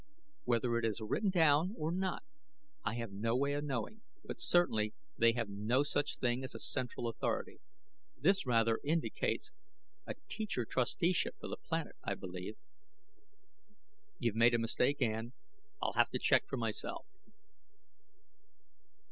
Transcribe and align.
Whether 0.45 0.79
it 0.79 0.85
is 0.85 0.99
written 0.99 1.29
down 1.29 1.75
or 1.77 1.91
not, 1.91 2.23
I 2.83 2.95
have 2.95 3.11
no 3.11 3.37
way 3.37 3.53
of 3.53 3.63
knowing; 3.63 4.01
but 4.25 4.41
certainly 4.41 4.95
they 5.15 5.33
have 5.33 5.47
no 5.47 5.83
such 5.83 6.15
thing 6.17 6.43
as 6.43 6.55
a 6.55 6.59
central 6.59 7.07
authority. 7.07 7.61
This 8.17 8.47
rather 8.47 8.79
indicates 8.83 9.51
a 10.07 10.15
teacher 10.27 10.65
trusteeship 10.65 11.35
for 11.37 11.47
the 11.47 11.55
planet, 11.55 11.97
I 12.03 12.15
believe." 12.15 12.57
"You've 14.17 14.33
made 14.33 14.55
a 14.55 14.57
mistake, 14.57 15.03
Ann; 15.03 15.33
I'll 15.83 15.93
have 15.93 16.09
to 16.13 16.19
check 16.19 16.47
for 16.47 16.57
myself." 16.57 17.05